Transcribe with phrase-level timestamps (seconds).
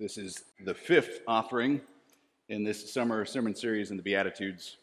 [0.00, 1.78] This is the fifth offering
[2.48, 4.78] in this summer sermon series in the Beatitudes.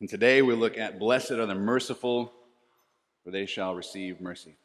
[0.00, 2.30] And today we look at Blessed are the merciful,
[3.24, 4.56] for they shall receive mercy.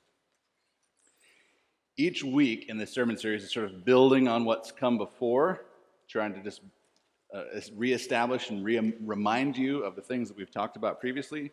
[1.96, 5.62] Each week in this sermon series is sort of building on what's come before,
[6.10, 6.60] trying to just
[7.34, 7.44] uh,
[7.78, 11.50] reestablish and re- remind you of the things that we've talked about previously.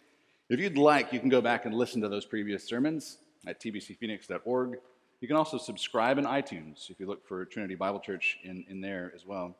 [0.48, 4.80] If you'd like, you can go back and listen to those previous sermons at tbcphoenix.org.
[5.20, 8.80] You can also subscribe in iTunes if you look for Trinity Bible Church in, in
[8.80, 9.54] there as well.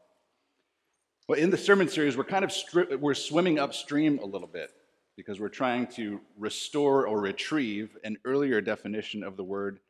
[1.29, 4.71] Well, in the sermon series, we're kind of stri- we're swimming upstream a little bit
[5.17, 9.81] because we're trying to restore or retrieve an earlier definition of the word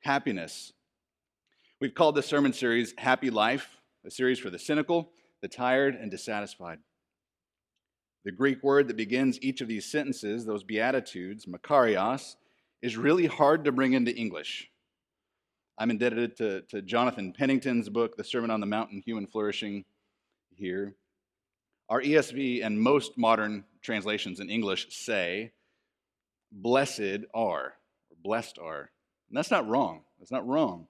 [0.00, 0.72] happiness.
[1.78, 5.10] We've called this sermon series Happy Life, a series for the cynical,
[5.42, 6.78] the tired, and dissatisfied.
[8.24, 12.36] The Greek word that begins each of these sentences, those beatitudes, makarios,
[12.80, 14.70] is really hard to bring into English.
[15.78, 19.84] I'm indebted to, to Jonathan Pennington's book, The Sermon on the Mount and Human Flourishing,
[20.56, 20.96] here.
[21.88, 25.52] Our ESV and most modern translations in English say,
[26.50, 27.74] blessed are,
[28.10, 28.90] or blessed are.
[29.28, 30.02] And that's not wrong.
[30.18, 30.88] That's not wrong.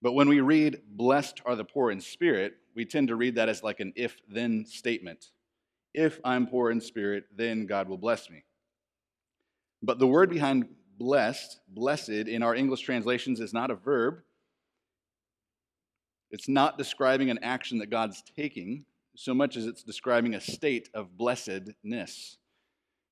[0.00, 3.48] But when we read, blessed are the poor in spirit, we tend to read that
[3.48, 5.32] as like an if then statement.
[5.92, 8.44] If I'm poor in spirit, then God will bless me.
[9.82, 10.68] But the word behind
[10.98, 14.20] blessed, blessed in our English translations is not a verb.
[16.30, 18.84] It's not describing an action that God's taking
[19.16, 22.36] so much as it's describing a state of blessedness.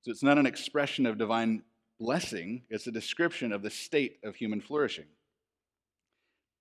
[0.03, 1.63] So it's not an expression of divine
[1.99, 5.07] blessing, it's a description of the state of human flourishing.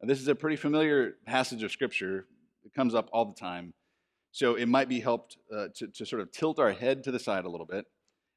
[0.02, 2.26] Now, this is a pretty familiar passage of Scripture.
[2.64, 3.74] It comes up all the time.
[4.32, 7.20] So it might be helped uh, to, to sort of tilt our head to the
[7.20, 7.86] side a little bit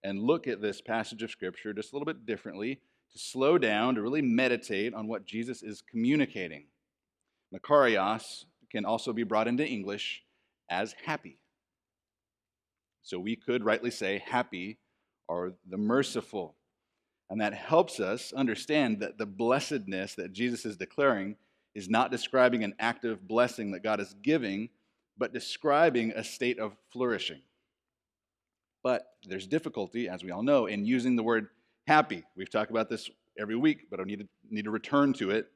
[0.03, 2.81] and look at this passage of Scripture just a little bit differently,
[3.13, 6.67] to slow down, to really meditate on what Jesus is communicating.
[7.55, 10.23] Makarios can also be brought into English
[10.71, 11.39] as happy.
[13.03, 14.79] So we could rightly say, happy
[15.29, 16.55] are the merciful.
[17.31, 21.37] And that helps us understand that the blessedness that Jesus is declaring
[21.75, 24.69] is not describing an active blessing that God is giving,
[25.17, 27.41] but describing a state of flourishing.
[28.89, 31.49] But there's difficulty, as we all know, in using the word
[31.87, 32.25] happy.
[32.35, 35.51] We've talked about this every week, but I need to, need to return to it.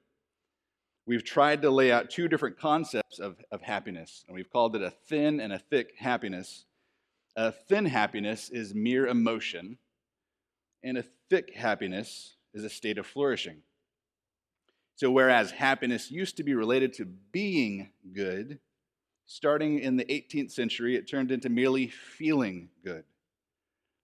[1.07, 4.83] We've tried to lay out two different concepts of, of happiness, and we've called it
[4.83, 6.67] a thin and a thick happiness.
[7.35, 9.79] A thin happiness is mere emotion,
[10.85, 13.63] and a thick happiness is a state of flourishing.
[14.97, 18.59] So, whereas happiness used to be related to being good,
[19.25, 23.05] starting in the 18th century, it turned into merely feeling good.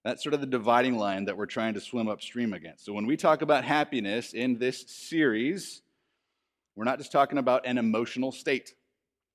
[0.05, 2.85] That's sort of the dividing line that we're trying to swim upstream against.
[2.85, 5.83] So when we talk about happiness in this series,
[6.77, 8.75] we're not just talking about an emotional state,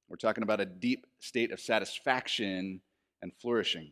[0.09, 2.81] we're talking about a deep state of satisfaction
[3.21, 3.91] and flourishing.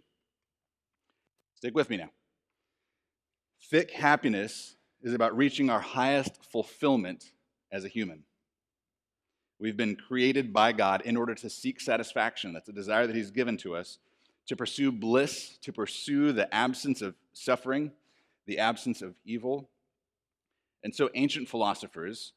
[1.56, 2.10] Stick with me now.
[3.70, 7.32] Thick happiness is about reaching our highest fulfillment
[7.72, 8.24] as a human.
[9.60, 12.54] We've been created by God in order to seek satisfaction.
[12.54, 14.00] That's a desire that He's given to us
[14.52, 17.90] to pursue bliss, to pursue the absence of suffering,
[18.48, 19.70] the absence of evil.
[20.84, 22.34] And so ancient philosophers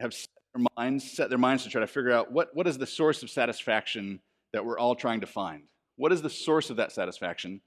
[0.00, 2.76] have set their minds, set their minds to try to figure out what, what is
[2.76, 4.20] the source of satisfaction
[4.52, 5.62] that we're all trying to find?
[5.96, 7.62] What is the source of that satisfaction?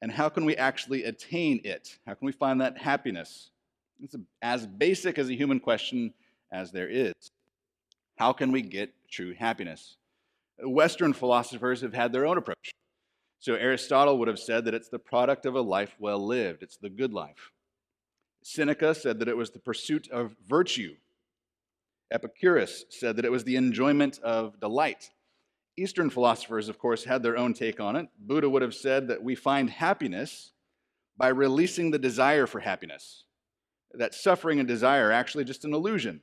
[0.00, 1.98] And how can we actually attain it?
[2.06, 3.50] How can we find that happiness?
[4.00, 6.14] It's as basic as a human question
[6.50, 7.12] as there is.
[8.16, 9.98] How can we get true happiness?
[10.58, 12.72] Western philosophers have had their own approach.
[13.42, 16.76] So Aristotle would have said that it's the product of a life well lived, it's
[16.76, 17.50] the good life.
[18.44, 20.94] Seneca said that it was the pursuit of virtue.
[22.12, 25.10] Epicurus said that it was the enjoyment of delight.
[25.76, 28.06] Eastern philosophers, of course, had their own take on it.
[28.16, 30.52] Buddha would have said that we find happiness
[31.16, 33.24] by releasing the desire for happiness,
[33.92, 36.20] that suffering and desire are actually just an illusion.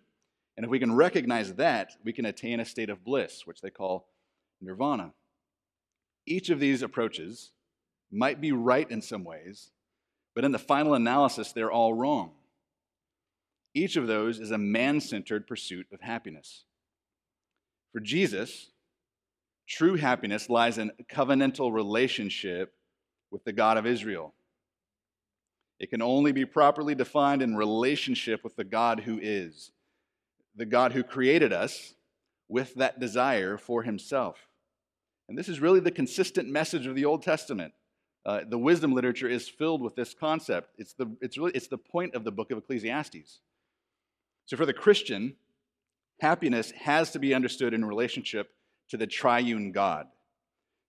[0.55, 3.71] And if we can recognize that, we can attain a state of bliss, which they
[3.71, 4.07] call
[4.61, 5.11] nirvana.
[6.29, 7.51] Each of these approaches
[8.11, 9.71] might be right in some ways,
[10.35, 12.31] but in the final analysis, they're all wrong.
[13.73, 16.65] Each of those is a man centered pursuit of happiness.
[17.91, 18.69] For Jesus,
[19.67, 22.73] true happiness lies in covenantal relationship
[23.31, 24.33] with the God of Israel.
[25.79, 29.71] It can only be properly defined in relationship with the God who is,
[30.55, 31.95] the God who created us
[32.47, 34.48] with that desire for himself.
[35.29, 37.73] And this is really the consistent message of the Old Testament.
[38.25, 40.71] Uh, the wisdom literature is filled with this concept.
[40.79, 43.39] It's the, it's, really, it's the point of the book of Ecclesiastes.
[44.47, 45.35] So for the Christian,
[46.19, 48.49] happiness has to be understood in relationship
[48.89, 50.07] to the triune God.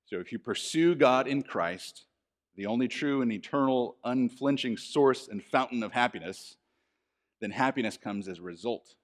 [0.07, 2.07] So if you pursue God in Christ,
[2.57, 6.57] the only true and eternal, unflinching source and fountain of happiness,
[7.43, 8.95] then happiness comes as a result.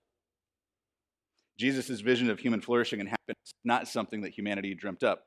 [1.56, 5.26] Jesus' vision of human flourishing and happiness is not something that humanity dreamt up.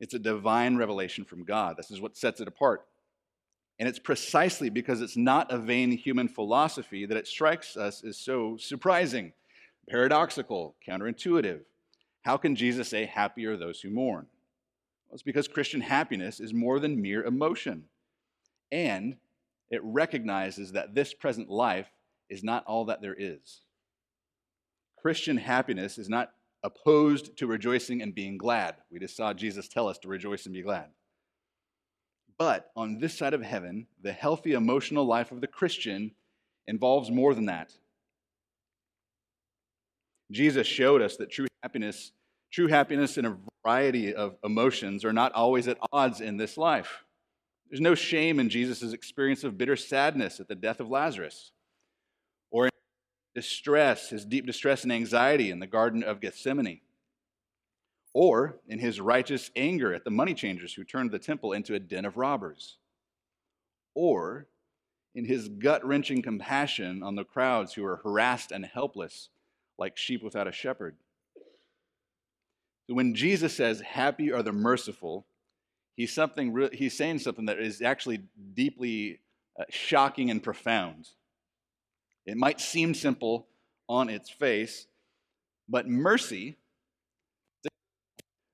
[0.00, 1.76] It's a divine revelation from God.
[1.76, 2.84] This is what sets it apart.
[3.78, 8.16] And it's precisely because it's not a vain human philosophy that it strikes us as
[8.16, 9.32] so surprising,
[9.88, 11.60] paradoxical, counterintuitive.
[12.22, 14.26] How can Jesus say, Happy are those who mourn?
[15.08, 17.84] Well, it's because Christian happiness is more than mere emotion.
[18.70, 19.16] And
[19.70, 21.88] it recognizes that this present life
[22.28, 23.60] is not all that there is.
[25.02, 28.76] Christian happiness is not opposed to rejoicing and being glad.
[28.90, 30.86] We just saw Jesus tell us to rejoice and be glad.
[32.38, 36.12] But on this side of heaven, the healthy emotional life of the Christian
[36.66, 37.72] involves more than that.
[40.30, 42.12] Jesus showed us that true happiness,
[42.52, 47.04] true happiness and a variety of emotions are not always at odds in this life.
[47.70, 51.52] There's no shame in Jesus' experience of bitter sadness at the death of Lazarus,
[53.34, 56.80] distress, his deep distress and anxiety in the Garden of Gethsemane,
[58.12, 61.78] or in his righteous anger at the money changers who turned the temple into a
[61.78, 62.78] den of robbers,
[63.94, 64.48] or
[65.14, 69.28] in his gut wrenching compassion on the crowds who were harassed and helpless
[69.78, 70.96] like sheep without a shepherd.
[72.88, 75.26] When Jesus says, Happy are the merciful,
[75.96, 78.22] he's, something, he's saying something that is actually
[78.54, 79.20] deeply
[79.58, 81.08] uh, shocking and profound.
[82.28, 83.46] It might seem simple
[83.88, 84.86] on its face,
[85.66, 86.58] but mercy,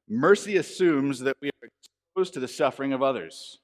[0.08, 1.68] mercy assumes that we are
[2.14, 3.58] exposed to the suffering of others.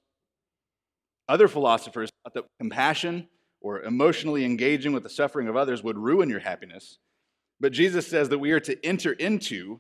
[1.29, 3.29] Other philosophers thought that compassion
[3.61, 6.99] or emotionally engaging with the suffering of others would ruin your happiness.
[7.61, 9.79] But Jesus says that we are to enter into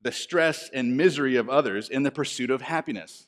[0.00, 3.26] the stress and misery of others in the pursuit of happiness.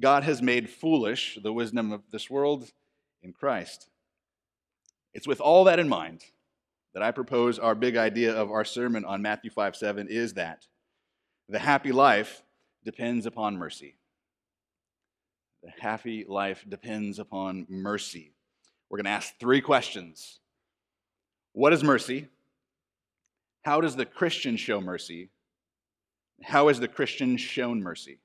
[0.00, 2.70] God has made foolish the wisdom of this world
[3.24, 3.88] in Christ.
[5.14, 6.24] It's with all that in mind
[6.92, 10.66] that I propose our big idea of our sermon on Matthew 5 7 is that
[11.48, 12.42] the happy life
[12.84, 13.96] depends upon mercy.
[15.62, 18.32] The happy life depends upon mercy.
[18.90, 20.40] We're going to ask three questions
[21.52, 22.28] What is mercy?
[23.62, 25.30] How does the Christian show mercy?
[26.42, 28.18] How is the Christian shown mercy?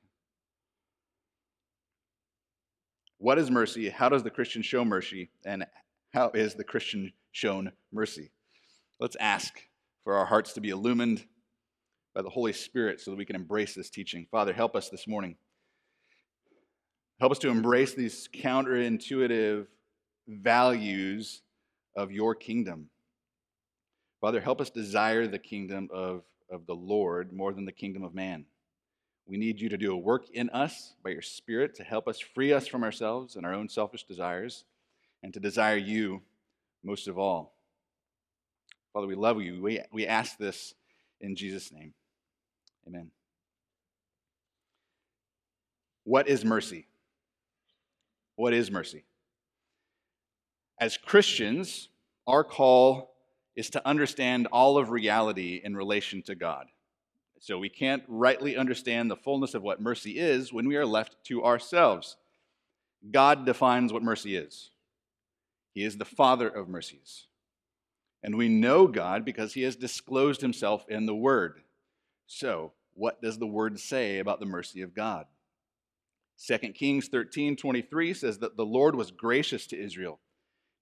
[3.19, 3.89] What is mercy?
[3.89, 5.29] How does the Christian show mercy?
[5.45, 5.65] And
[6.13, 8.31] how is the Christian shown mercy?
[8.99, 9.53] Let's ask
[10.03, 11.23] for our hearts to be illumined
[12.15, 14.25] by the Holy Spirit so that we can embrace this teaching.
[14.31, 15.35] Father, help us this morning.
[17.19, 19.67] Help us to embrace these counterintuitive
[20.27, 21.41] values
[21.95, 22.89] of your kingdom.
[24.21, 28.13] Father, help us desire the kingdom of, of the Lord more than the kingdom of
[28.13, 28.45] man.
[29.27, 32.19] We need you to do a work in us by your Spirit to help us
[32.19, 34.65] free us from ourselves and our own selfish desires
[35.23, 36.21] and to desire you
[36.83, 37.53] most of all.
[38.93, 39.61] Father, we love you.
[39.61, 40.73] We, we ask this
[41.21, 41.93] in Jesus' name.
[42.87, 43.11] Amen.
[46.03, 46.87] What is mercy?
[48.35, 49.03] What is mercy?
[50.79, 51.89] As Christians,
[52.25, 53.13] our call
[53.55, 56.67] is to understand all of reality in relation to God.
[57.41, 61.17] So we can't rightly understand the fullness of what mercy is when we are left
[61.25, 62.17] to ourselves.
[63.11, 64.71] God defines what mercy is.
[65.73, 67.27] He is the Father of mercies.
[68.23, 71.61] And we know God because he has disclosed himself in the Word.
[72.27, 75.25] So, what does the Word say about the mercy of God?
[76.45, 80.19] 2 Kings 13 23 says that the Lord was gracious to Israel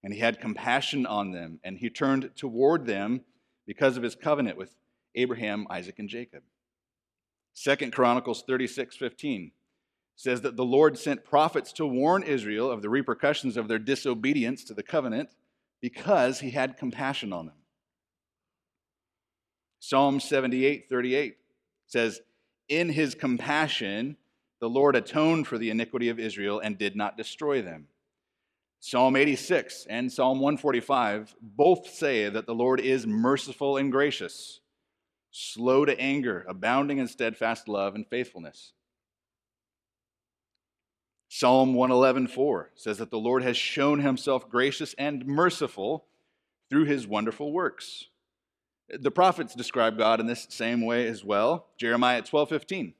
[0.02, 3.22] and he had compassion on them, and he turned toward them
[3.66, 4.74] because of his covenant with
[5.14, 6.42] Abraham, Isaac, and Jacob.
[7.52, 9.50] Second Chronicles 36 15
[10.18, 14.64] says that the Lord sent prophets to warn Israel of the repercussions of their disobedience
[14.64, 15.30] to the covenant
[15.80, 17.54] because he had compassion on them.
[19.78, 21.36] Psalm 78 38
[21.86, 22.20] says,
[22.68, 24.16] In his compassion,
[24.60, 27.86] the Lord atoned for the iniquity of Israel and did not destroy them.
[28.80, 34.58] Psalm 86 and Psalm 145 both say that the Lord is merciful and gracious,
[35.30, 38.72] slow to anger, abounding in steadfast love and faithfulness.
[41.28, 46.06] Psalm 111:4 says that the Lord has shown himself gracious and merciful
[46.70, 48.06] through his wonderful works.
[48.88, 51.68] The prophets describe God in this same way as well.
[51.76, 52.94] Jeremiah 12:15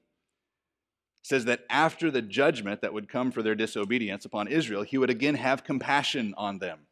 [1.23, 5.11] says that after the judgment that would come for their disobedience upon Israel, he would
[5.11, 6.87] again have compassion on them.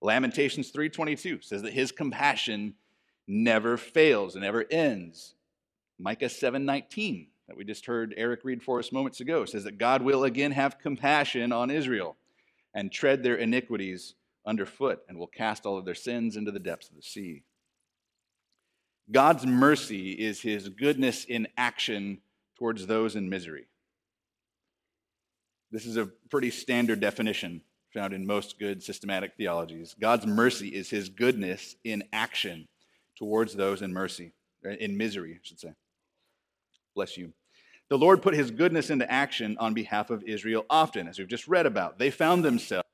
[0.00, 2.76] Lamentations 3:22 says that his compassion
[3.26, 5.34] never fails and never ends.
[5.98, 10.00] Micah 7:19 that we just heard Eric read for us moments ago says that God
[10.00, 12.16] will again have compassion on Israel
[12.72, 14.14] and tread their iniquities
[14.46, 17.42] underfoot and will cast all of their sins into the depths of the sea.
[19.10, 22.22] God's mercy is his goodness in action
[22.56, 23.66] towards those in misery.
[25.70, 27.60] This is a pretty standard definition
[27.92, 29.94] found in most good systematic theologies.
[30.00, 32.66] God's mercy is his goodness in action
[33.18, 34.32] towards those in mercy,
[34.80, 35.74] in misery, I should say.
[36.94, 37.34] Bless you.
[37.92, 41.46] The Lord put his goodness into action on behalf of Israel often, as we've just
[41.46, 41.98] read about.
[41.98, 42.88] They found themselves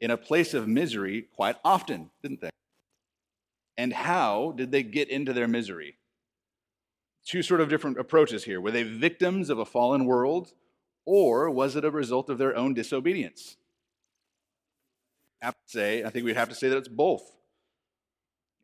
[0.00, 2.50] in a place of misery quite often, didn't they?
[3.76, 5.98] And how did they get into their misery?
[7.24, 8.60] Two sort of different approaches here.
[8.60, 10.54] Were they victims of a fallen world,
[11.04, 13.56] or was it a result of their own disobedience?
[15.40, 17.22] I say, I think we'd have to say that it's both.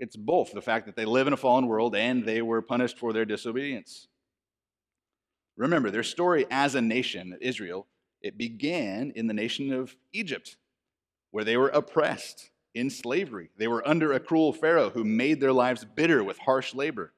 [0.00, 2.98] It's both the fact that they live in a fallen world and they were punished
[2.98, 4.08] for their disobedience.
[5.56, 7.86] Remember, their story as a nation, Israel,
[8.20, 10.56] it began in the nation of Egypt,
[11.30, 13.50] where they were oppressed in slavery.
[13.58, 17.12] They were under a cruel Pharaoh who made their lives bitter with harsh labor.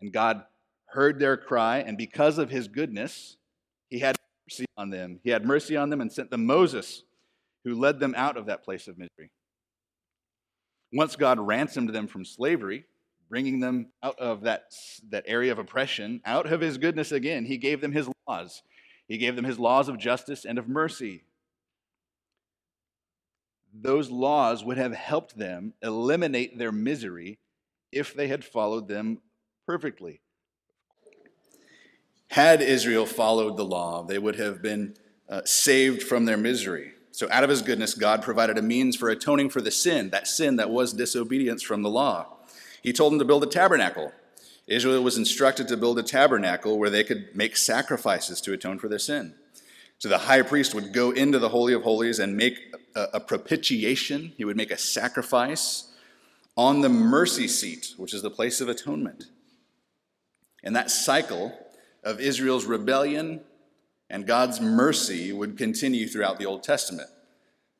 [0.00, 0.44] And God
[0.86, 3.36] heard their cry, and because of his goodness,
[3.88, 4.16] he had
[4.48, 5.20] mercy on them.
[5.22, 7.02] He had mercy on them and sent them Moses,
[7.64, 9.30] who led them out of that place of misery.
[10.92, 12.84] Once God ransomed them from slavery,
[13.30, 14.74] bringing them out of that,
[15.08, 18.62] that area of oppression, out of his goodness again, he gave them his laws.
[19.08, 21.22] He gave them his laws of justice and of mercy
[23.72, 27.38] those laws would have helped them eliminate their misery
[27.92, 29.18] if they had followed them
[29.66, 30.20] perfectly.
[32.28, 34.94] Had Israel followed the law, they would have been
[35.28, 36.92] uh, saved from their misery.
[37.12, 40.28] So, out of his goodness, God provided a means for atoning for the sin, that
[40.28, 42.36] sin that was disobedience from the law.
[42.82, 44.12] He told them to build a tabernacle.
[44.66, 48.88] Israel was instructed to build a tabernacle where they could make sacrifices to atone for
[48.88, 49.34] their sin.
[49.98, 52.58] So the high priest would go into the Holy of Holies and make
[52.94, 54.32] a, a, propitiation.
[54.36, 55.92] He would make a sacrifice
[56.56, 59.24] on the mercy seat, which is the place of atonement.
[60.62, 61.52] And that cycle
[62.02, 63.42] of Israel's rebellion
[64.08, 67.08] and God's mercy would continue throughout the Old Testament.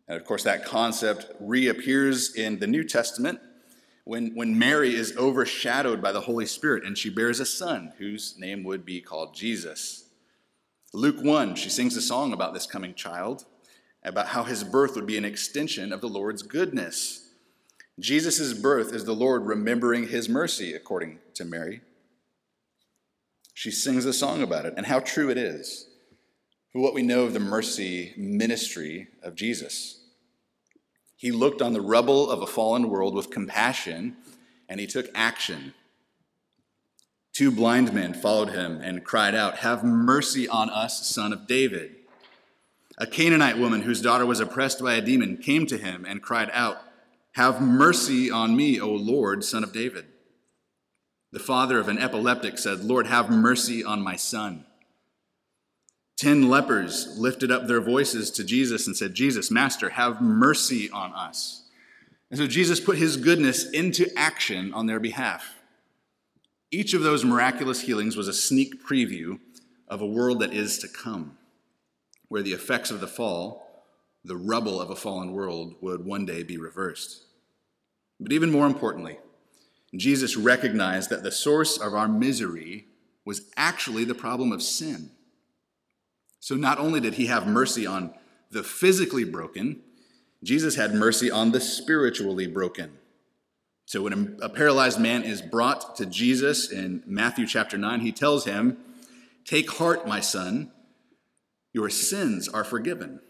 [0.06, 3.40] And of course, that concept reappears in the New Testament
[4.04, 8.34] when, when Mary is overshadowed by the Holy Spirit and she bears a son whose
[8.38, 10.04] name would be called Jesus.
[10.92, 13.44] Luke 1, she sings a song about this coming child,
[14.02, 17.28] about how his birth would be an extension of the Lord's goodness.
[17.98, 21.82] Jesus' birth is the Lord remembering his mercy, according to Mary.
[23.54, 25.86] She sings a song about it and how true it is
[26.72, 29.99] for what we know of the mercy ministry of Jesus.
[31.20, 34.16] He looked on the rubble of a fallen world with compassion
[34.68, 35.74] and he took action
[37.32, 41.96] Two blind men followed him and cried out, Have mercy on us, son of David.
[42.98, 46.50] A Canaanite woman whose daughter was oppressed by a demon came to him and cried
[46.52, 46.78] out,
[47.32, 50.06] Have mercy on me, O Lord, son of David.
[51.32, 54.66] The father of an epileptic said, Lord, have mercy on my son.
[56.20, 61.14] Ten lepers lifted up their voices to Jesus and said, Jesus, Master, have mercy on
[61.14, 61.62] us.
[62.28, 65.54] And so Jesus put his goodness into action on their behalf.
[66.70, 69.40] Each of those miraculous healings was a sneak preview
[69.88, 71.38] of a world that is to come,
[72.28, 73.86] where the effects of the fall,
[74.22, 77.22] the rubble of a fallen world, would one day be reversed.
[78.20, 79.16] But even more importantly,
[79.96, 82.88] Jesus recognized that the source of our misery
[83.24, 85.12] was actually the problem of sin.
[86.40, 88.14] So not only did he have mercy on
[88.50, 89.80] the physically broken,
[90.42, 92.98] Jesus had mercy on the spiritually broken.
[93.84, 98.44] So when a paralyzed man is brought to Jesus in Matthew chapter 9, he tells
[98.44, 98.78] him,
[99.44, 100.70] Take heart, my son,
[101.72, 103.20] your sins are forgiven.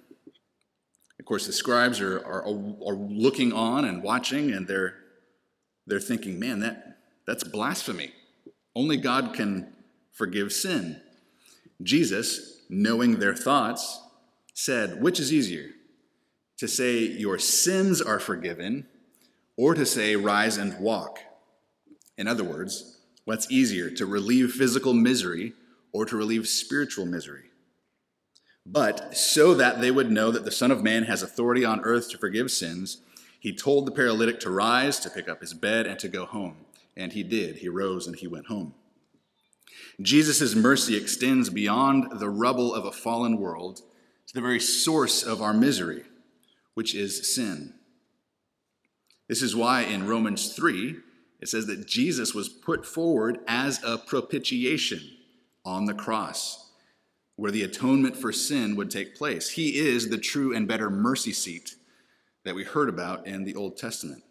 [1.19, 4.97] Of course, the scribes are, are, are looking on and watching, and they're,
[5.87, 8.12] they're thinking, man, that, that's blasphemy.
[8.75, 9.73] Only God can
[10.12, 11.00] forgive sin.
[11.83, 14.00] Jesus, knowing their thoughts,
[14.55, 15.71] said, Which is easier?
[16.59, 18.87] To say, Your sins are forgiven,
[19.57, 21.19] or to say, rise and walk.
[22.17, 25.53] In other words, what's easier, to relieve physical misery
[25.93, 27.50] or to relieve spiritual misery?
[28.65, 32.09] But so that they would know that the Son of Man has authority on earth
[32.11, 33.03] to forgive sins,
[33.39, 36.57] he told the paralytic to rise, to pick up his bed, and to go home.
[36.97, 37.57] And he did.
[37.57, 38.75] He rose and he went home.
[40.00, 43.83] Jesus' mercy extends beyond the rubble of a fallen world
[44.27, 46.05] to the very source of our misery,
[46.75, 47.75] which is sin.
[49.29, 50.97] This is why in Romans 3,
[51.41, 55.00] it says that Jesus was put forward as a propitiation
[55.65, 56.71] on the cross,
[57.37, 59.50] where the atonement for sin would take place.
[59.50, 61.75] He is the true and better mercy seat
[62.45, 64.23] that we heard about in the Old Testament.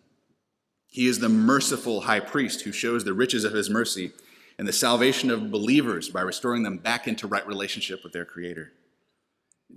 [0.88, 4.12] He is the merciful high priest who shows the riches of his mercy
[4.60, 8.74] and the salvation of believers by restoring them back into right relationship with their Creator.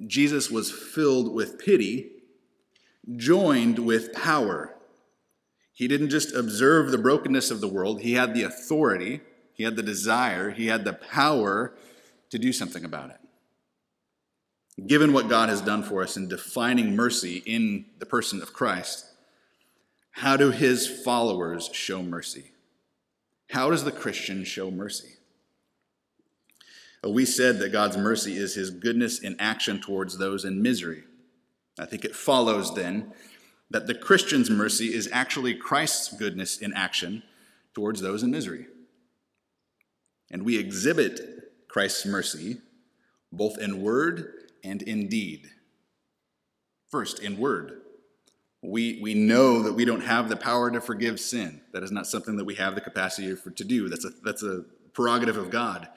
[0.09, 2.11] Jesus was filled with pity,
[3.17, 4.75] joined with power.
[5.73, 9.21] He didn't just observe the brokenness of the world, he had the authority,
[9.55, 11.75] he had the desire, he had the power
[12.31, 13.21] to do something about it.
[14.85, 19.07] Given what God has done for us in defining mercy in the person of Christ,
[20.11, 22.52] how do his followers show mercy?
[23.53, 25.11] How does the Christian show mercy?
[27.05, 31.05] We said that God's mercy is his goodness in action towards those in misery.
[31.79, 33.13] I think it follows then
[33.69, 37.25] that the Christian's mercy is actually Christ's goodness in action
[37.75, 38.69] towards those in misery.
[40.31, 42.57] And we exhibit Christ's mercy
[43.31, 44.33] both in word
[44.65, 45.51] and in deed.
[46.89, 47.82] First, in word.
[48.63, 51.61] We, we know that we don't have the power to forgive sin.
[51.73, 53.89] That is not something that we have the capacity for, to do.
[53.89, 55.89] That's a, that's a prerogative of God.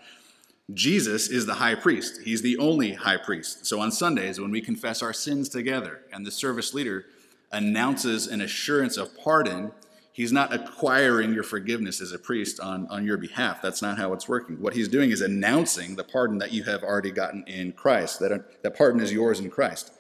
[0.73, 2.21] Jesus is the high priest.
[2.23, 3.67] He's the only high priest.
[3.67, 7.05] So on Sundays, when we confess our sins together and the service leader
[7.51, 9.71] announces an assurance of pardon,
[10.11, 13.61] he's not acquiring your forgiveness as a priest on, on your behalf.
[13.61, 14.59] That's not how it's working.
[14.59, 18.63] What he's doing is announcing the pardon that you have already gotten in Christ, that,
[18.63, 19.91] that pardon is yours in Christ.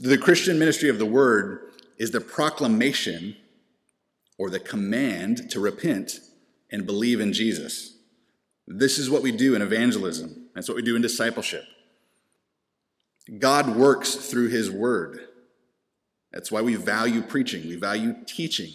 [0.00, 3.36] The Christian ministry of the word is the proclamation
[4.38, 6.20] or the command to repent
[6.70, 7.96] and believe in Jesus.
[8.68, 10.50] This is what we do in evangelism.
[10.54, 11.64] That's what we do in discipleship.
[13.38, 15.20] God works through his word.
[16.32, 18.70] That's why we value preaching, we value teaching.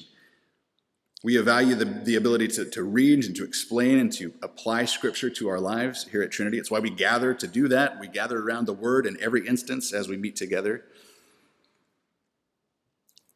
[1.24, 5.30] We value the, the ability to, to read and to explain and to apply scripture
[5.30, 6.58] to our lives here at Trinity.
[6.58, 7.98] It's why we gather to do that.
[8.02, 10.84] We gather around the word in every instance as we meet together.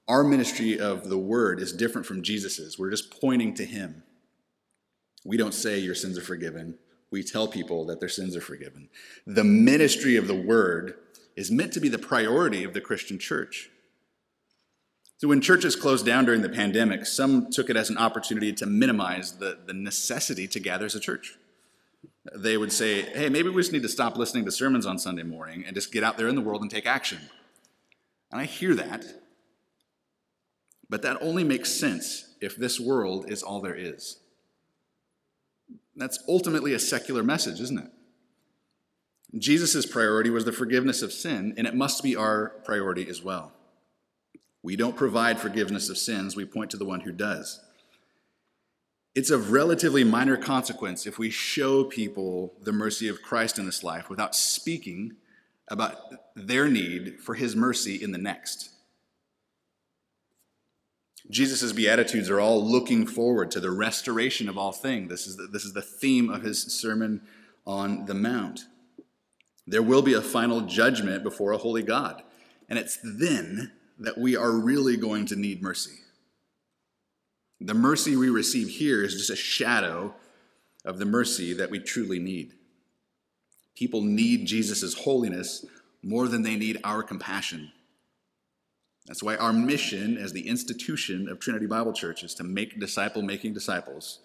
[0.08, 2.80] Our ministry of the word is different from Jesus's.
[2.80, 4.04] We're just pointing to him.
[5.26, 6.78] We don't say your sins are forgiven.
[7.12, 8.90] We tell people that their sins are forgiven.
[9.26, 10.96] The ministry of the word
[11.36, 13.70] is meant to be the priority of the Christian church.
[15.18, 18.66] So, when churches closed down during the pandemic, some took it as an opportunity to
[18.66, 21.36] minimize the, the necessity to gather as a church.
[22.36, 25.24] They would say, hey, maybe we just need to stop listening to sermons on Sunday
[25.24, 27.20] morning and just get out there in the world and take action.
[28.32, 29.06] And I hear that,
[30.90, 34.20] but that only makes sense if this world is all there is.
[35.96, 37.92] That's ultimately a secular message, isn't it?
[39.38, 43.52] Jesus' priority was the forgiveness of sin, and it must be our priority as well.
[44.64, 47.60] We don't provide forgiveness of sins, we point to the one who does.
[49.16, 53.84] It's of relatively minor consequence if we show people the mercy of Christ in this
[53.84, 55.14] life without speaking
[55.70, 55.98] about
[56.36, 58.70] their need for his mercy in the next.
[61.30, 65.10] Jesus' Beatitudes are all looking forward to the restoration of all things.
[65.10, 67.22] This is the, this is the theme of his Sermon
[67.66, 68.62] on the Mount.
[69.66, 72.24] There will be a final judgment before a holy God,
[72.70, 76.00] and it's then that we are really going to need mercy.
[77.60, 80.16] The mercy we receive here is just a shadow
[80.86, 82.54] of the mercy that we truly need.
[83.76, 85.66] People need Jesus' holiness
[86.02, 87.72] more than they need our compassion.
[89.08, 93.22] That's why our mission as the institution of Trinity Bible Church is to make disciple
[93.22, 94.20] making disciples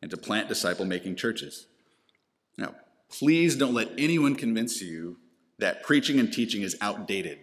[0.00, 1.66] and to plant disciple making churches.
[2.56, 2.74] Now,
[3.10, 5.18] please don't let anyone convince you
[5.58, 7.38] that preaching and teaching is outdated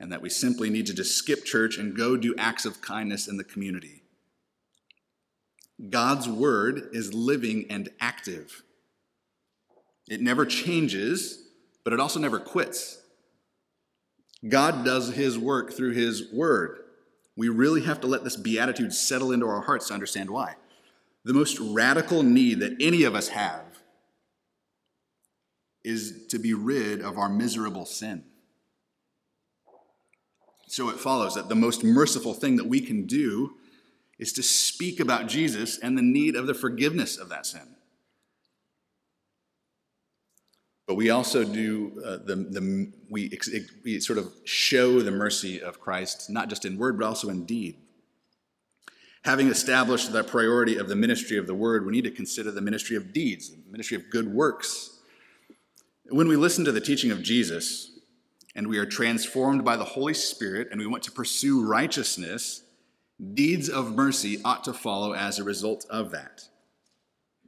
[0.00, 3.28] and that we simply need to just skip church and go do acts of kindness
[3.28, 4.02] in the community.
[5.90, 8.62] God's word is living and active.
[10.08, 11.44] It never changes,
[11.84, 13.01] but it also never quits.
[14.48, 16.78] God does his work through his word.
[17.36, 20.56] We really have to let this beatitude settle into our hearts to understand why.
[21.24, 23.64] The most radical need that any of us have
[25.84, 28.24] is to be rid of our miserable sin.
[30.66, 33.54] So it follows that the most merciful thing that we can do
[34.18, 37.71] is to speak about Jesus and the need of the forgiveness of that sin.
[40.86, 43.30] But we also do uh, the, the we,
[43.84, 47.44] we sort of show the mercy of Christ, not just in word, but also in
[47.44, 47.76] deed.
[49.24, 52.60] Having established the priority of the ministry of the word, we need to consider the
[52.60, 54.98] ministry of deeds, the ministry of good works.
[56.08, 58.00] When we listen to the teaching of Jesus
[58.56, 62.64] and we are transformed by the Holy Spirit and we want to pursue righteousness,
[63.34, 66.48] deeds of mercy ought to follow as a result of that.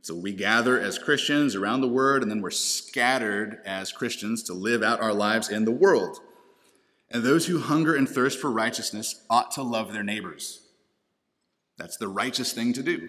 [0.04, 4.52] So we gather as Christians around the word, and then we're scattered as Christians to
[4.52, 6.18] live out our lives in the world.
[7.10, 10.60] And those who hunger and thirst for righteousness ought to love their neighbors.
[11.78, 13.08] That's the righteous thing to do.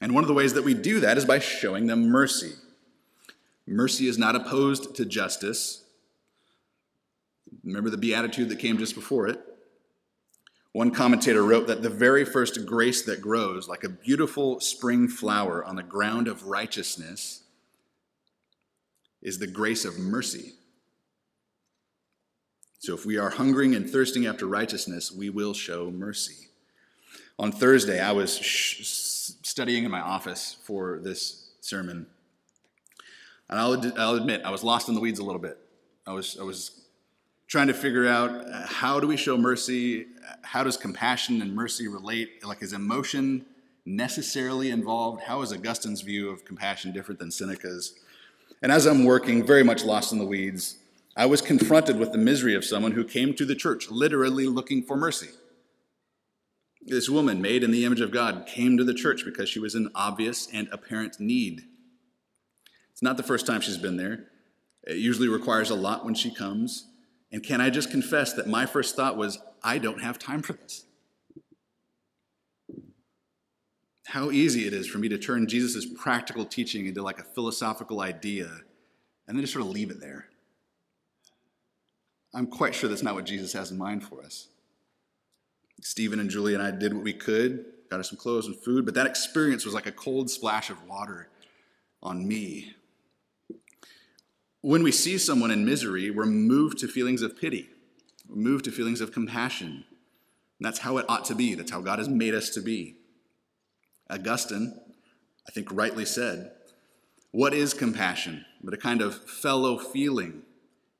[0.00, 2.54] And one of the ways that we do that is by showing them mercy.
[3.66, 5.84] Mercy is not opposed to justice.
[7.62, 9.38] Remember the beatitude that came just before it?
[10.72, 15.64] One commentator wrote that the very first grace that grows, like a beautiful spring flower
[15.64, 17.42] on the ground of righteousness,
[19.20, 20.52] is the grace of mercy.
[22.78, 26.48] So if we are hungering and thirsting after righteousness, we will show mercy.
[27.38, 28.32] On Thursday, I was
[29.42, 32.06] studying in my office for this sermon.
[33.48, 35.58] And I'll, I'll admit, I was lost in the weeds a little bit.
[36.06, 36.86] I was, I was
[37.48, 40.06] trying to figure out uh, how do we show mercy?
[40.42, 42.44] How does compassion and mercy relate?
[42.44, 43.46] Like, is emotion
[43.86, 45.22] necessarily involved?
[45.22, 47.94] How is Augustine's view of compassion different than Seneca's?
[48.62, 50.76] And as I'm working, very much lost in the weeds,
[51.16, 54.82] I was confronted with the misery of someone who came to the church literally looking
[54.82, 55.30] for mercy.
[56.82, 59.74] This woman, made in the image of God, came to the church because she was
[59.74, 61.64] in obvious and apparent need.
[62.92, 64.26] It's not the first time she's been there.
[64.86, 66.86] It usually requires a lot when she comes.
[67.32, 70.54] And can I just confess that my first thought was, I don't have time for
[70.54, 70.84] this.
[74.06, 78.00] How easy it is for me to turn Jesus' practical teaching into like a philosophical
[78.00, 78.50] idea
[79.28, 80.26] and then just sort of leave it there.
[82.34, 84.48] I'm quite sure that's not what Jesus has in mind for us.
[85.80, 88.84] Stephen and Julie and I did what we could, got her some clothes and food,
[88.84, 91.28] but that experience was like a cold splash of water
[92.02, 92.74] on me
[94.62, 97.68] when we see someone in misery, we're moved to feelings of pity,
[98.28, 99.84] we're moved to feelings of compassion.
[100.58, 101.54] And that's how it ought to be.
[101.54, 102.96] That's how God has made us to be.
[104.10, 104.78] Augustine,
[105.48, 106.52] I think, rightly said,
[107.30, 110.42] What is compassion but a kind of fellow feeling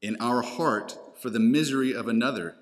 [0.00, 2.56] in our heart for the misery of another,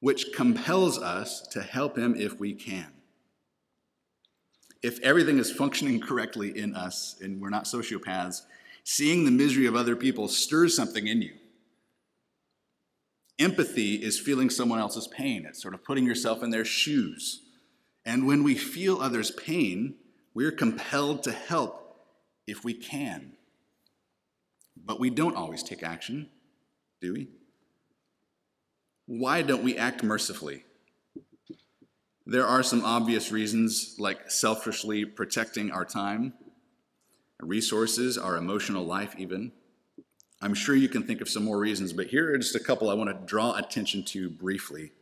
[0.00, 2.92] which compels us to help him if we can?
[4.82, 8.42] If everything is functioning correctly in us and we're not sociopaths,
[8.84, 11.34] Seeing the misery of other people stirs something in you.
[13.38, 17.40] Empathy is feeling someone else's pain, it's sort of putting yourself in their shoes.
[18.04, 19.94] And when we feel others' pain,
[20.34, 21.96] we're compelled to help
[22.46, 23.32] if we can.
[24.76, 26.28] But we don't always take action,
[27.00, 27.28] do we?
[29.06, 30.64] Why don't we act mercifully?
[32.26, 36.34] There are some obvious reasons, like selfishly protecting our time
[37.42, 39.52] resources, our emotional life, even.
[40.40, 42.90] I'm sure you can think of some more reasons, but here are just a couple
[42.90, 44.92] I want to draw attention to briefly.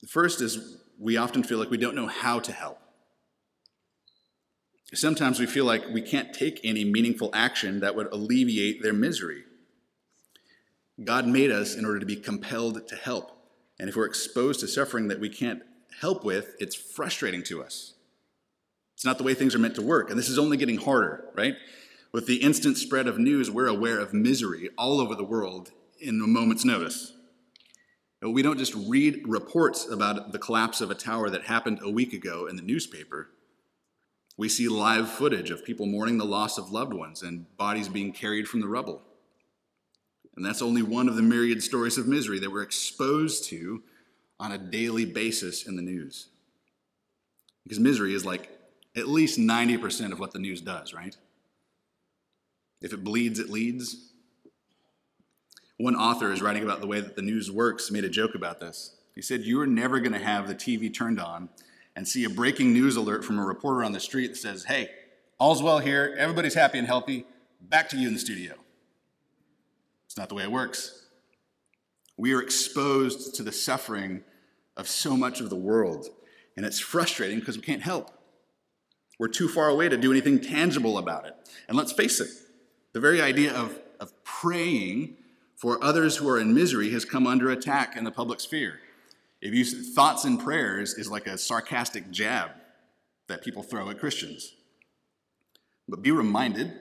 [0.00, 2.80] The first is we often feel like we don't know how to help.
[4.94, 9.42] Sometimes we feel like we can't take any meaningful action that would alleviate their misery.
[11.02, 13.32] God made us in order to be compelled to help.
[13.78, 15.62] And if we're exposed to suffering that we can't
[16.00, 17.95] help with, it's frustrating to us.
[18.96, 20.08] It's not the way things are meant to work.
[20.08, 21.54] And this is only getting harder, right?
[22.12, 26.18] With the instant spread of news, we're aware of misery all over the world in
[26.22, 27.12] a moment's notice.
[28.22, 32.14] We don't just read reports about the collapse of a tower that happened a week
[32.14, 33.28] ago in the newspaper.
[34.38, 38.12] We see live footage of people mourning the loss of loved ones and bodies being
[38.12, 39.02] carried from the rubble.
[40.34, 43.82] And that's only one of the myriad stories of misery that we're exposed to
[44.40, 46.28] on a daily basis in the news.
[47.62, 48.55] Because misery is like
[48.96, 51.16] at least 90% of what the news does, right?
[52.80, 54.12] If it bleeds, it leads.
[55.78, 58.60] One author is writing about the way that the news works, made a joke about
[58.60, 58.96] this.
[59.14, 61.50] He said, You are never going to have the TV turned on
[61.94, 64.90] and see a breaking news alert from a reporter on the street that says, Hey,
[65.38, 67.26] all's well here, everybody's happy and healthy,
[67.60, 68.54] back to you in the studio.
[70.06, 71.06] It's not the way it works.
[72.16, 74.22] We are exposed to the suffering
[74.76, 76.08] of so much of the world,
[76.56, 78.15] and it's frustrating because we can't help.
[79.18, 81.34] We're too far away to do anything tangible about it.
[81.68, 82.28] And let's face it,
[82.92, 85.16] the very idea of, of praying
[85.54, 88.80] for others who are in misery has come under attack in the public sphere.
[89.40, 92.50] If you thoughts and prayers is like a sarcastic jab
[93.28, 94.52] that people throw at Christians.
[95.88, 96.72] But be reminded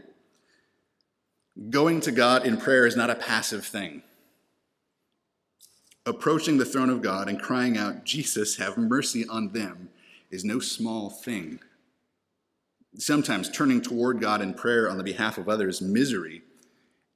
[1.70, 4.04] going to God in prayer is not a passive thing.
[6.06, 9.90] Approaching the throne of God and crying out, Jesus, have mercy on them,
[10.30, 11.60] is no small thing
[12.98, 16.42] sometimes turning toward God in prayer on the behalf of others' misery,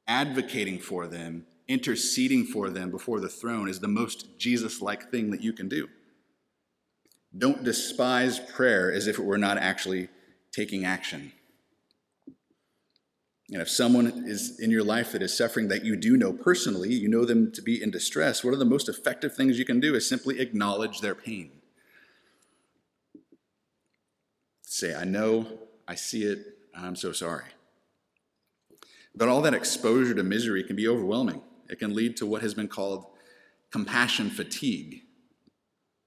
[0.07, 5.31] advocating for them, interceding for them before the throne is the most Jesus like thing
[5.31, 5.87] that you can do.
[7.37, 10.09] Don't despise prayer as if it were not actually
[10.51, 11.31] taking action.
[13.51, 16.93] And if someone is in your life that is suffering that you do know personally,
[16.93, 19.79] you know them to be in distress, one of the most effective things you can
[19.79, 21.51] do is simply acknowledge their pain.
[24.63, 25.47] Say, I know,
[25.89, 26.37] I see it,
[26.75, 27.45] I'm so sorry.
[29.15, 31.41] But all that exposure to misery can be overwhelming.
[31.67, 33.07] It can lead to what has been called
[33.71, 35.01] compassion fatigue.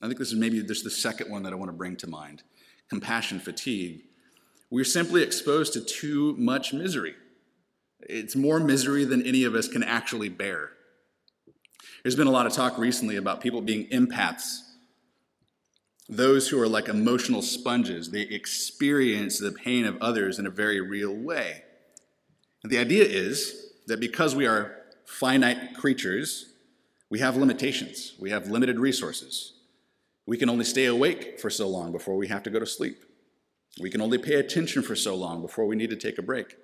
[0.01, 2.07] I think this is maybe just the second one that I want to bring to
[2.07, 2.45] mind
[2.89, 4.05] compassion fatigue.
[4.71, 7.17] We're simply exposed to too much misery.
[8.01, 10.71] It's more misery than any of us can actually bear.
[12.05, 14.61] There's been a lot of talk recently about people being empaths,
[16.17, 18.11] those who are like emotional sponges.
[18.11, 21.63] They experience the pain of others in a very real way.
[22.63, 26.53] And the idea is that because we are finite creatures,
[27.09, 29.55] we have limitations, we have limited resources.
[30.27, 33.05] We can only stay awake for so long before we have to go to sleep.
[33.81, 36.55] We can only pay attention for so long before we need to take a break.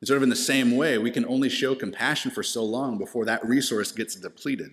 [0.00, 2.98] And sort of in the same way, we can only show compassion for so long
[2.98, 4.70] before that resource gets depleted.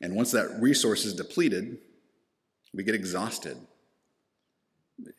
[0.00, 1.78] And once that resource is depleted,
[2.74, 3.56] we get exhausted.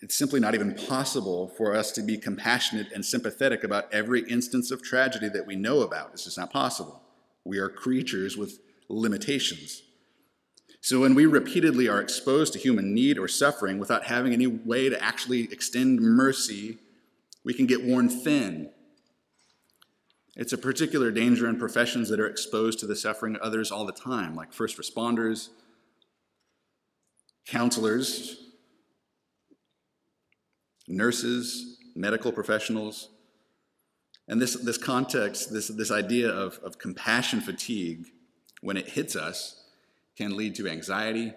[0.01, 4.71] It's simply not even possible for us to be compassionate and sympathetic about every instance
[4.71, 6.11] of tragedy that we know about.
[6.13, 7.01] It's just not possible.
[7.43, 8.59] We are creatures with
[8.89, 9.83] limitations.
[10.81, 14.89] So when we repeatedly are exposed to human need or suffering without having any way
[14.89, 16.77] to actually extend mercy,
[17.43, 18.69] we can get worn thin.
[20.37, 23.87] It's a particular danger in professions that are exposed to the suffering of others all
[23.87, 25.49] the time, like first responders,
[27.47, 28.37] counselors,
[30.87, 33.09] nurses, medical professionals.
[34.27, 38.05] And this, this context, this, this idea of, of compassion fatigue,
[38.61, 39.63] when it hits us,
[40.15, 41.33] can lead to anxiety,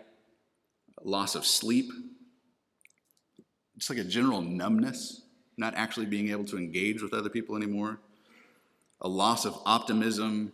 [1.02, 1.90] loss of sleep,
[3.78, 5.22] just like a general numbness,
[5.56, 7.98] not actually being able to engage with other people anymore,
[9.00, 10.52] a loss of optimism,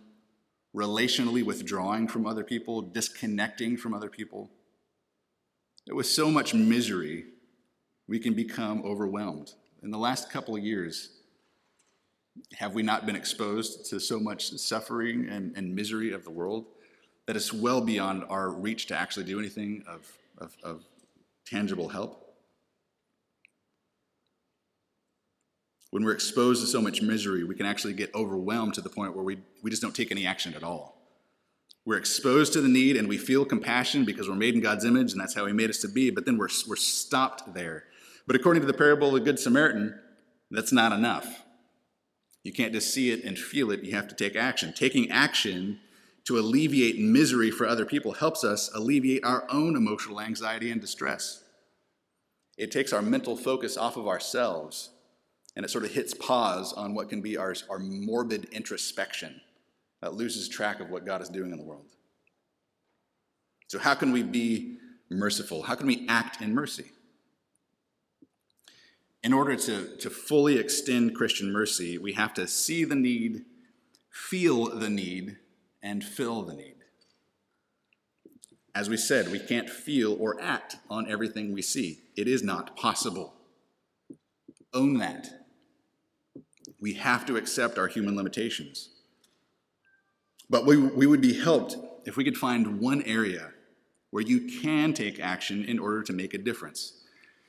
[0.74, 4.50] relationally withdrawing from other people, disconnecting from other people.
[5.88, 7.24] With so much misery,
[8.08, 9.52] we can become overwhelmed.
[9.82, 11.10] In the last couple of years,
[12.54, 16.66] have we not been exposed to so much suffering and, and misery of the world
[17.26, 20.06] that it's well beyond our reach to actually do anything of,
[20.38, 20.84] of, of
[21.44, 22.25] tangible help?
[25.90, 29.14] When we're exposed to so much misery, we can actually get overwhelmed to the point
[29.14, 30.96] where we, we just don't take any action at all.
[31.84, 35.12] We're exposed to the need and we feel compassion because we're made in God's image
[35.12, 37.84] and that's how He made us to be, but then we're, we're stopped there.
[38.26, 39.98] But according to the parable of the Good Samaritan,
[40.50, 41.44] that's not enough.
[42.42, 44.72] You can't just see it and feel it, you have to take action.
[44.72, 45.80] Taking action
[46.26, 51.44] to alleviate misery for other people helps us alleviate our own emotional anxiety and distress.
[52.58, 54.90] It takes our mental focus off of ourselves
[55.56, 59.40] and it sort of hits pause on what can be our, our morbid introspection
[60.02, 61.86] that loses track of what God is doing in the world.
[63.68, 64.76] So, how can we be
[65.10, 65.62] merciful?
[65.62, 66.92] How can we act in mercy?
[69.24, 73.44] In order to, to fully extend Christian mercy, we have to see the need,
[74.10, 75.38] feel the need,
[75.82, 76.74] and fill the need.
[78.72, 82.00] As we said, we can't feel or act on everything we see.
[82.14, 83.34] It is not possible.
[84.74, 85.45] Own that.
[86.80, 88.90] We have to accept our human limitations.
[90.48, 93.52] But we, we would be helped if we could find one area
[94.10, 97.02] where you can take action in order to make a difference.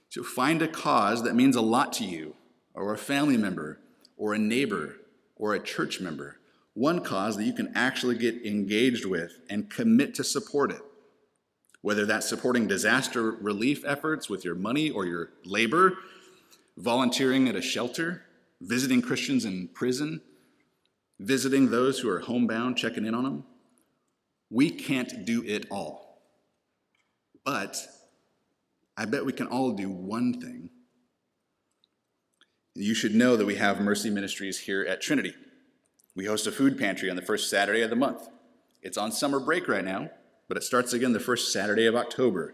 [0.09, 2.35] So find a cause that means a lot to you,
[2.73, 3.79] or a family member,
[4.17, 4.95] or a neighbor,
[5.35, 6.37] or a church member.
[6.73, 10.81] One cause that you can actually get engaged with and commit to support it.
[11.81, 15.97] Whether that's supporting disaster relief efforts with your money or your labor,
[16.77, 18.23] volunteering at a shelter,
[18.61, 20.21] visiting Christians in prison,
[21.19, 23.43] visiting those who are homebound, checking in on them.
[24.49, 26.21] We can't do it all.
[27.45, 27.77] But
[28.95, 30.69] I bet we can all do one thing.
[32.73, 35.33] You should know that we have Mercy Ministries here at Trinity.
[36.15, 38.27] We host a food pantry on the first Saturday of the month.
[38.81, 40.09] It's on summer break right now,
[40.47, 42.53] but it starts again the first Saturday of October.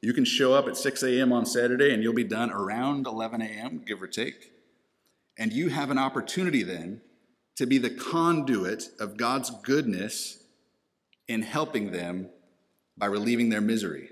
[0.00, 1.32] You can show up at 6 a.m.
[1.32, 4.53] on Saturday and you'll be done around 11 a.m., give or take.
[5.38, 7.00] And you have an opportunity then
[7.56, 10.42] to be the conduit of God's goodness
[11.28, 12.28] in helping them
[12.96, 14.10] by relieving their misery.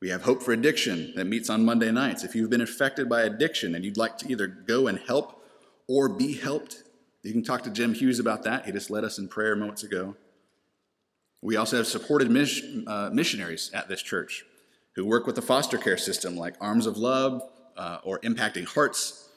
[0.00, 2.22] We have Hope for Addiction that meets on Monday nights.
[2.22, 5.42] If you've been affected by addiction and you'd like to either go and help
[5.88, 6.84] or be helped,
[7.22, 8.64] you can talk to Jim Hughes about that.
[8.64, 10.16] He just led us in prayer moments ago.
[11.42, 12.28] We also have supported
[12.86, 14.44] uh, missionaries at this church
[14.94, 17.42] who work with the foster care system, like Arms of Love
[17.78, 19.28] uh, or Impacting Hearts.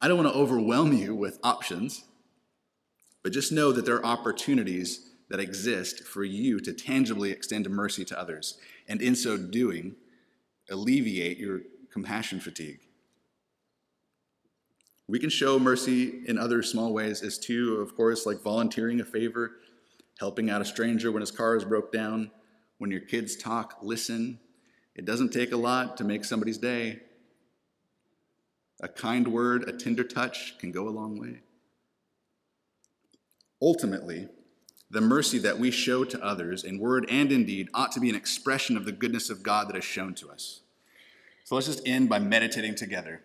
[0.00, 2.04] I don't want to overwhelm you with options,
[3.22, 8.04] but just know that there are opportunities that exist for you to tangibly extend mercy
[8.04, 9.96] to others, and in so doing,
[10.70, 12.80] alleviate your compassion fatigue.
[15.08, 19.04] We can show mercy in other small ways as too, of course, like volunteering a
[19.04, 19.52] favor,
[20.18, 22.30] helping out a stranger when his car is broke down,
[22.78, 24.38] when your kids talk, listen.
[24.94, 27.00] It doesn't take a lot to make somebody's day.
[28.82, 31.40] A kind word, a tender touch can go a long way.
[33.60, 34.28] Ultimately,
[34.90, 38.10] the mercy that we show to others in word and in deed ought to be
[38.10, 40.60] an expression of the goodness of God that is shown to us.
[41.44, 43.22] So let's just end by meditating together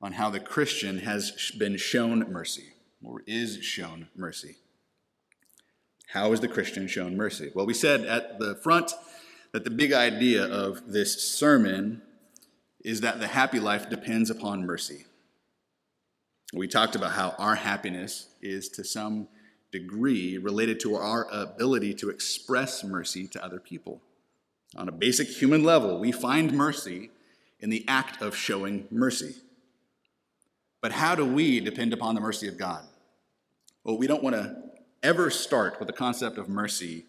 [0.00, 4.56] on how the Christian has been shown mercy, or is shown mercy.
[6.08, 7.50] How is the Christian shown mercy?
[7.54, 8.92] Well, we said at the front
[9.52, 12.02] that the big idea of this sermon
[12.84, 15.04] is that the happy life depends upon mercy.
[16.52, 19.28] We talked about how our happiness is to some
[19.70, 24.02] degree related to our ability to express mercy to other people.
[24.76, 27.10] On a basic human level, we find mercy
[27.60, 29.36] in the act of showing mercy.
[30.80, 32.84] But how do we depend upon the mercy of God?
[33.84, 34.56] Well, we don't want to
[35.02, 37.04] ever start with the concept of mercy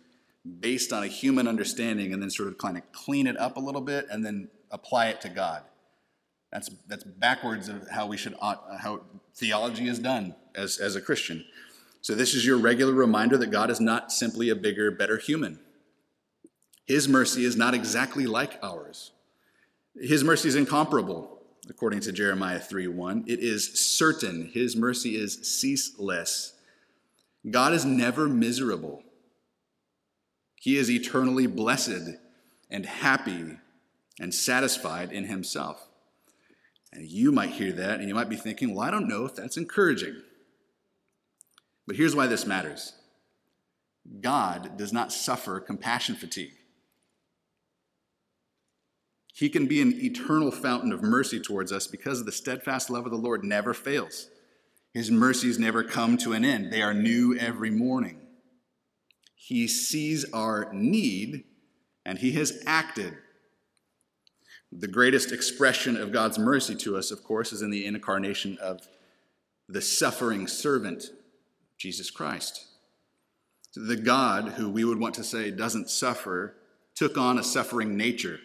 [0.60, 3.60] based on a human understanding and then sort of kind of clean it up a
[3.60, 5.64] little bit and then apply it to God.
[6.52, 9.02] That's, that's backwards of how we should uh, how
[9.36, 11.46] theology is done as, as a Christian.
[12.02, 15.60] So this is your regular reminder that God is not simply a bigger, better human.
[16.86, 19.12] His mercy is not exactly like ours.
[19.96, 23.24] His mercy is incomparable according to Jeremiah 3:1.
[23.26, 24.50] It is certain.
[24.54, 26.54] His mercy is ceaseless.
[27.50, 29.04] God is never miserable.
[30.56, 32.18] He is eternally blessed
[32.70, 33.58] and happy
[34.20, 35.88] and satisfied in himself.
[36.92, 39.36] And you might hear that and you might be thinking, well, I don't know if
[39.36, 40.22] that's encouraging.
[41.88, 42.94] But here's why this matters
[44.22, 46.54] God does not suffer compassion fatigue.
[49.34, 53.12] He can be an eternal fountain of mercy towards us because the steadfast love of
[53.12, 54.30] the Lord never fails.
[54.94, 58.20] His mercies never come to an end, they are new every morning.
[59.36, 61.46] He sees our need
[62.06, 63.18] and he has acted.
[64.80, 68.88] The greatest expression of God's mercy to us, of course, is in the incarnation of
[69.70, 71.06] the suffering servant,
[71.78, 72.66] Jesus Christ.
[73.76, 76.56] The God who we would want to say doesn't suffer
[76.96, 78.40] took on a suffering nature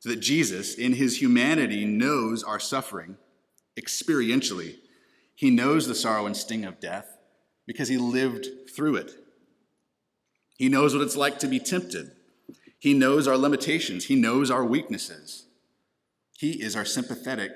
[0.00, 3.16] so that Jesus, in his humanity, knows our suffering
[3.78, 4.76] experientially.
[5.34, 7.18] He knows the sorrow and sting of death
[7.66, 9.12] because he lived through it.
[10.56, 12.12] He knows what it's like to be tempted.
[12.78, 14.06] He knows our limitations.
[14.06, 15.46] He knows our weaknesses.
[16.40, 17.52] He is our sympathetic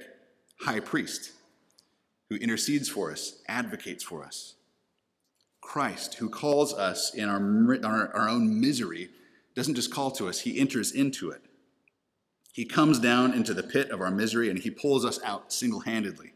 [0.61, 1.33] high priest
[2.29, 4.57] who intercedes for us, advocates for us.
[5.63, 7.41] Christ, who calls us in our,
[7.83, 9.09] our, our own misery,
[9.55, 11.41] doesn't just call to us, he enters into it.
[12.53, 15.81] He comes down into the pit of our misery and he pulls us out single
[15.81, 16.35] handedly.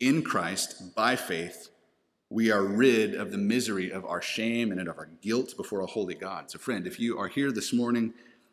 [0.00, 1.70] In Christ, by faith,
[2.28, 5.86] we are rid of the misery of our shame and of our guilt before a
[5.86, 6.50] holy God.
[6.50, 8.12] So, friend, if you are here this morning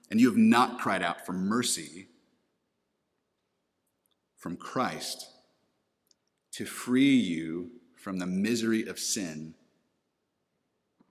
[0.10, 2.08] and you have not cried out for mercy
[4.38, 5.28] from Christ
[6.54, 9.56] to free you from the misery of sin,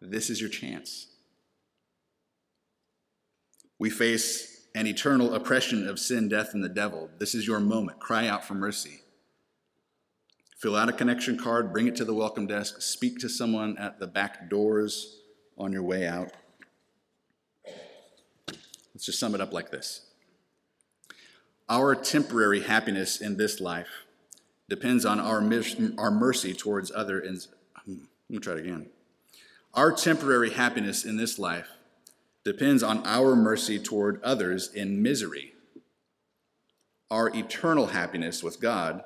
[0.00, 1.08] this is your chance.
[3.78, 7.10] We face an eternal oppression of sin, death, and the devil.
[7.18, 7.98] This is your moment.
[7.98, 9.00] Cry out for mercy.
[10.58, 14.00] Fill out a connection card, bring it to the welcome desk, speak to someone at
[14.00, 15.20] the back doors
[15.58, 16.32] on your way out.
[18.94, 20.05] Let's just sum it up like this
[21.68, 24.04] Our temporary happiness in this life
[24.68, 25.42] depends on our,
[25.98, 27.20] our mercy towards other.
[27.20, 27.48] Ins-
[27.84, 27.98] hmm,
[28.28, 28.86] let me try it again.
[29.74, 31.68] Our temporary happiness in this life
[32.44, 35.52] depends on our mercy toward others in misery.
[37.10, 39.04] Our eternal happiness with God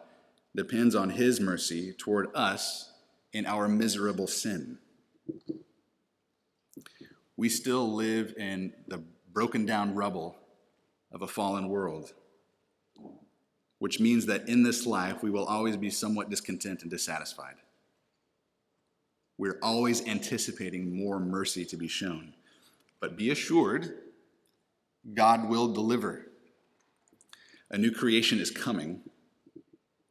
[0.55, 2.93] depends on His mercy toward us
[3.33, 4.79] in our miserable sin.
[7.37, 9.03] We still live in the
[9.33, 10.37] broken down rubble
[11.11, 12.13] of a fallen world,
[13.81, 17.57] which means that in this life we will always be somewhat discontent and dissatisfied.
[19.39, 22.35] We're always anticipating more mercy to be shown.
[23.01, 23.95] But be assured,
[25.14, 26.26] God will deliver.
[27.70, 29.01] A new creation is coming,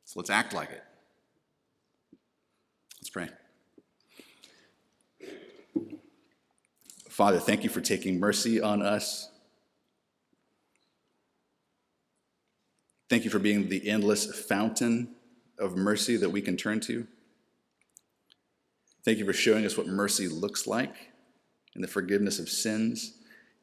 [0.04, 0.84] so let's act like it.
[3.00, 3.30] Let's pray.
[7.08, 9.30] Father, thank you for taking mercy on us.
[13.10, 15.16] Thank you for being the endless fountain
[15.58, 17.08] of mercy that we can turn to.
[19.04, 20.96] Thank you for showing us what mercy looks like
[21.74, 23.14] and the forgiveness of sins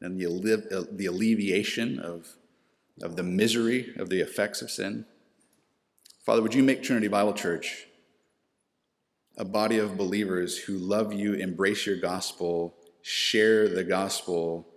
[0.01, 2.27] and the, uh, the alleviation of,
[3.01, 5.05] of the misery of the effects of sin.
[6.25, 7.85] Father, would you make Trinity Bible Church
[9.37, 14.67] a body of believers who love you, embrace your gospel, share the gospel,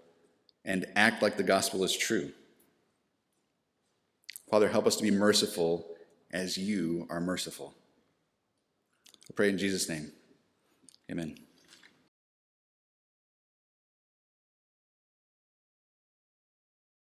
[0.64, 2.30] and act like the gospel is true?
[4.50, 5.86] Father, help us to be merciful
[6.32, 7.72] as you are merciful.
[9.30, 10.10] I pray in Jesus' name.
[11.08, 11.36] Amen.